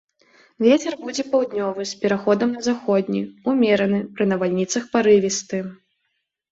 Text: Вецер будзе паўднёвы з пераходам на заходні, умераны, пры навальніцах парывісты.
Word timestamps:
Вецер 0.65 0.95
будзе 1.03 1.25
паўднёвы 1.33 1.81
з 1.91 2.01
пераходам 2.05 2.57
на 2.57 2.65
заходні, 2.69 3.21
умераны, 3.53 3.99
пры 4.17 4.23
навальніцах 4.35 4.93
парывісты. 4.97 5.57